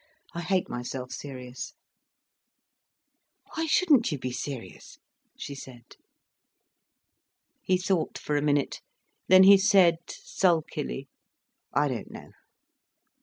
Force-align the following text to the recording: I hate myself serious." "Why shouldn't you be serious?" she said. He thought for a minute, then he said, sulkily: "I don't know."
I 0.33 0.41
hate 0.41 0.67
myself 0.67 1.11
serious." 1.11 1.75
"Why 3.53 3.67
shouldn't 3.67 4.11
you 4.11 4.17
be 4.17 4.31
serious?" 4.31 4.97
she 5.37 5.53
said. 5.53 5.95
He 7.61 7.77
thought 7.77 8.17
for 8.17 8.35
a 8.35 8.41
minute, 8.41 8.81
then 9.27 9.43
he 9.43 9.59
said, 9.59 9.97
sulkily: 10.09 11.07
"I 11.71 11.87
don't 11.87 12.09
know." 12.09 12.31